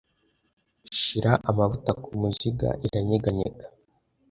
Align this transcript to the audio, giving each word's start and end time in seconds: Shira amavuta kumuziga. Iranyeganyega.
Shira 0.99 1.33
amavuta 1.49 1.91
kumuziga. 2.03 2.69
Iranyeganyega. 2.85 3.65